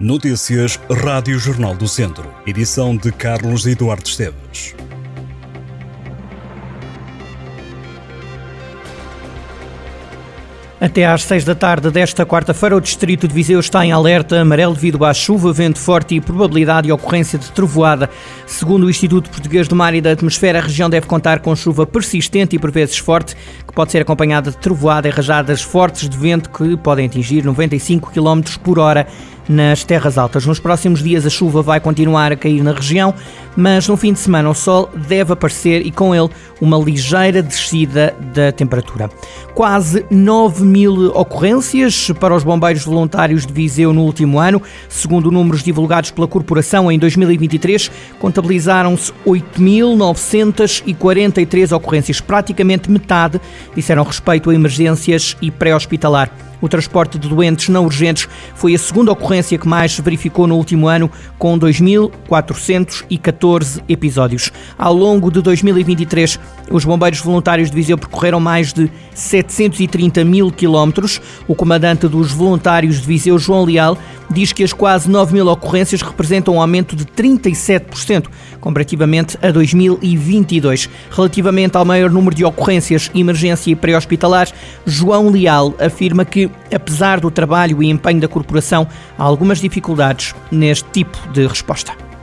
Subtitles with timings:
[0.00, 2.28] Notícias Rádio Jornal do Centro.
[2.44, 4.74] Edição de Carlos Eduardo Esteves.
[10.80, 14.74] Até às seis da tarde desta quarta-feira, o Distrito de Viseu está em alerta amarelo
[14.74, 18.10] devido à chuva, vento forte e probabilidade de ocorrência de trovoada.
[18.46, 21.86] Segundo o Instituto Português do Mar e da Atmosfera, a região deve contar com chuva
[21.86, 23.36] persistente e por vezes forte,
[23.66, 28.10] que pode ser acompanhada de trovoada e rajadas fortes de vento que podem atingir 95
[28.10, 29.06] km por hora
[29.48, 30.44] nas terras altas.
[30.46, 33.14] Nos próximos dias a chuva vai continuar a cair na região,
[33.56, 36.28] mas no fim de semana o sol deve aparecer e com ele
[36.60, 39.08] uma ligeira descida da temperatura.
[39.54, 44.62] Quase 9 mil ocorrências para os bombeiros voluntários de Viseu no último ano.
[44.88, 53.40] Segundo números divulgados pela corporação em 2023, contabilizaram-se 8.943 ocorrências, praticamente metade
[53.74, 56.30] disseram respeito a emergências e pré-hospitalar.
[56.64, 60.56] O transporte de doentes não urgentes foi a segunda ocorrência que mais se verificou no
[60.56, 64.50] último ano, com 2.414 episódios.
[64.78, 66.40] Ao longo de 2023,
[66.70, 71.20] os bombeiros voluntários de Viseu percorreram mais de 730 mil quilómetros.
[71.46, 73.98] O comandante dos voluntários de Viseu, João Leal,
[74.30, 78.24] diz que as quase 9 mil ocorrências representam um aumento de 37%
[78.64, 80.88] comparativamente a 2022.
[81.10, 84.54] Relativamente ao maior número de ocorrências, emergência e pré-hospitalares,
[84.86, 90.88] João Leal afirma que, apesar do trabalho e empenho da corporação, há algumas dificuldades neste
[90.90, 92.13] tipo de resposta.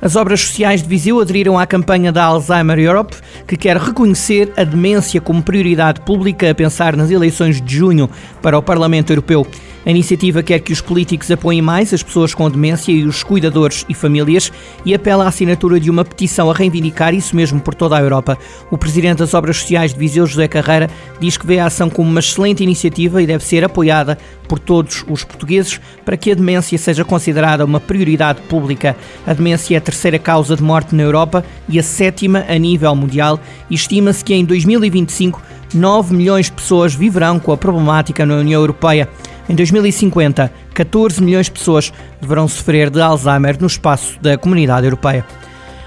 [0.00, 3.16] As obras sociais de Viseu aderiram à campanha da Alzheimer Europe,
[3.46, 8.10] que quer reconhecer a demência como prioridade pública a pensar nas eleições de junho
[8.42, 9.46] para o Parlamento Europeu.
[9.86, 13.86] A iniciativa quer que os políticos apoiem mais as pessoas com demência e os cuidadores
[13.88, 14.52] e famílias
[14.84, 18.36] e apela à assinatura de uma petição a reivindicar isso mesmo por toda a Europa.
[18.68, 22.10] O presidente das Obras Sociais de Viseu, José Carreira, diz que vê a ação como
[22.10, 26.76] uma excelente iniciativa e deve ser apoiada por todos os portugueses para que a demência
[26.78, 28.96] seja considerada uma prioridade pública.
[29.24, 33.38] A demência é terceira causa de morte na Europa e a sétima a nível mundial
[33.70, 35.40] e estima-se que em 2025
[35.72, 39.08] 9 milhões de pessoas viverão com a problemática na União Europeia.
[39.48, 45.24] Em 2050, 14 milhões de pessoas deverão sofrer de Alzheimer no espaço da Comunidade Europeia.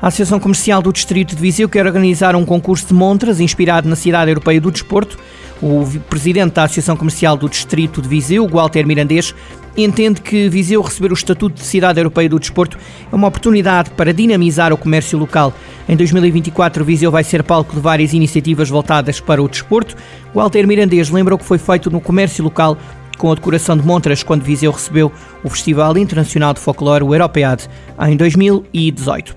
[0.00, 3.96] A Associação Comercial do Distrito de Viseu quer organizar um concurso de montras inspirado na
[3.96, 5.18] Cidade Europeia do Desporto.
[5.60, 9.34] O presidente da Associação Comercial do Distrito de Viseu, Walter Mirandês,
[9.76, 12.78] entende que Viseu receber o Estatuto de Cidade Europeia do Desporto
[13.10, 15.52] é uma oportunidade para dinamizar o comércio local.
[15.88, 19.96] Em 2024, Viseu vai ser palco de várias iniciativas voltadas para o desporto.
[20.34, 22.76] Walter Mirandês lembrou que foi feito no comércio local
[23.18, 25.12] com a decoração de montras quando Viseu recebeu
[25.44, 27.68] o Festival Internacional de Folclore, o Europead,
[28.08, 29.36] em 2018.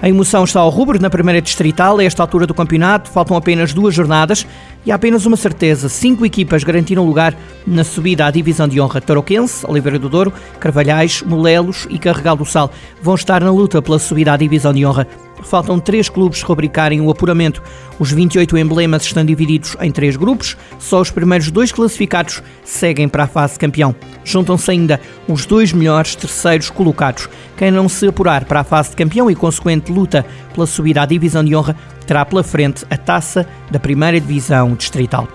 [0.00, 1.98] A emoção está ao rubro na primeira distrital.
[1.98, 4.46] A esta altura do campeonato faltam apenas duas jornadas
[4.86, 7.34] e há apenas uma certeza: cinco equipas garantiram lugar
[7.66, 9.00] na subida à divisão de honra.
[9.00, 12.70] Tarouquense, Oliveira do Douro, Carvalhais, Molelos e Carregal do Sal
[13.02, 15.06] vão estar na luta pela subida à divisão de honra.
[15.42, 17.62] Faltam três clubes rubricarem o apuramento.
[17.98, 20.56] Os 28 emblemas estão divididos em três grupos.
[20.78, 23.94] Só os primeiros dois classificados seguem para a fase campeão.
[24.24, 27.28] Juntam-se ainda os dois melhores terceiros colocados.
[27.56, 31.06] Quem não se apurar para a fase de campeão e consequente luta pela subida à
[31.06, 35.28] divisão de honra terá pela frente a taça da primeira divisão distrital.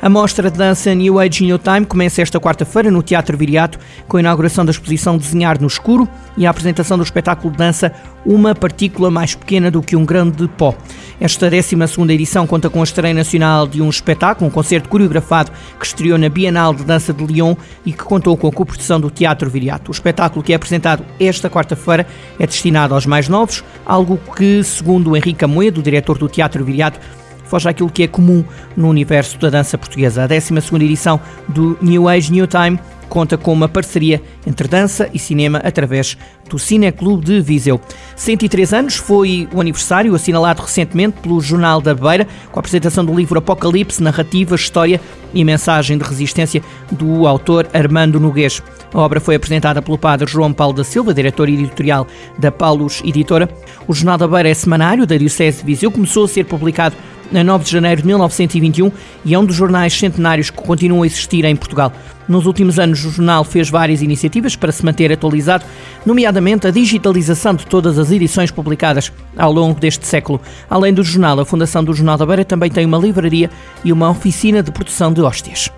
[0.00, 4.16] A mostra de dança New Age New Time começa esta quarta-feira no Teatro Viriato, com
[4.16, 7.92] a inauguração da exposição Desenhar no Escuro e a apresentação do espetáculo de dança
[8.24, 10.72] Uma Partícula Mais Pequena do que um Grande Pó.
[11.20, 11.74] Esta 12
[12.12, 16.28] edição conta com a estreia nacional de um espetáculo, um concerto coreografado que estreou na
[16.28, 19.90] Bienal de Dança de Lyon e que contou com a coprodução do Teatro Viriato.
[19.90, 22.06] O espetáculo que é apresentado esta quarta-feira
[22.38, 27.00] é destinado aos mais novos, algo que, segundo Henrique Amoedo, diretor do Teatro Viriato,
[27.48, 28.44] foge àquilo que é comum
[28.76, 30.24] no universo da dança portuguesa.
[30.24, 30.54] A 12
[30.84, 32.78] edição do New Age New Time
[33.08, 36.16] conta com uma parceria entre dança e cinema através
[36.48, 37.80] do Cineclube de Viseu.
[38.16, 43.14] 103 anos foi o aniversário assinalado recentemente pelo Jornal da Beira, com a apresentação do
[43.14, 45.00] livro Apocalipse, Narrativa, História
[45.34, 48.62] e Mensagem de Resistência do autor Armando Noguês.
[48.92, 52.06] A obra foi apresentada pelo padre João Paulo da Silva, diretor editorial
[52.38, 53.48] da Paulus Editora.
[53.86, 56.96] O Jornal da Beira é semanário da Diocese de Viseu, começou a ser publicado
[57.34, 58.90] a 9 de janeiro de 1921
[59.24, 61.92] e é um dos jornais centenários que continuam a existir em Portugal.
[62.28, 65.64] Nos últimos anos, o jornal fez várias iniciativas para se manter atualizado,
[66.04, 70.40] nomeadamente a digitalização de todas as edições publicadas ao longo deste século.
[70.68, 73.50] Além do jornal, a Fundação do Jornal da Beira também tem uma livraria
[73.82, 75.70] e uma oficina de produção de hóstias.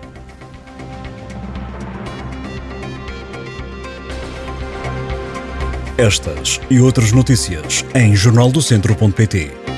[5.97, 9.70] Estas e outras notícias em jornaldocentro.pt.